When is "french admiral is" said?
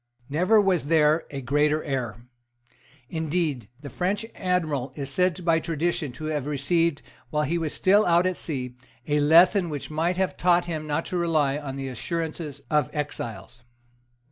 3.91-5.11